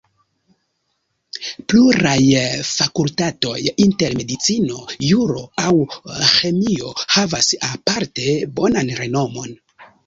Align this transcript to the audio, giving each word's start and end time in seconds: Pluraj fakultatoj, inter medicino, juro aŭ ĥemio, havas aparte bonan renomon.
Pluraj 1.73 2.15
fakultatoj, 2.69 3.55
inter 3.87 4.17
medicino, 4.23 4.81
juro 5.11 5.47
aŭ 5.67 5.71
ĥemio, 6.33 6.99
havas 7.19 7.55
aparte 7.73 8.31
bonan 8.61 8.97
renomon. 9.05 9.59